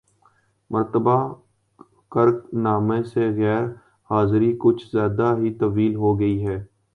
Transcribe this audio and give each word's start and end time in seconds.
مرتبہ 0.71 1.17
کرک 2.11 2.53
نامہ 2.55 3.01
سے 3.11 3.29
غیر 3.37 3.63
حاضری 4.09 4.51
کچھ 4.59 4.83
زیادہ 4.91 5.33
ہی 5.39 5.53
طویل 5.59 5.95
ہوگئی 5.95 6.45
ہے 6.47 6.57